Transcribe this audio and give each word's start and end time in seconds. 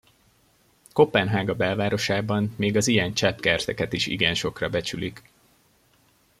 Koppenhága 0.93 1.55
belvárosában 1.55 2.53
még 2.57 2.75
az 2.75 2.87
ilyen 2.87 3.13
csepp 3.13 3.39
kerteket 3.39 3.93
is 3.93 4.05
igen 4.07 4.33
sokra 4.33 4.69
becsülik. 4.69 5.29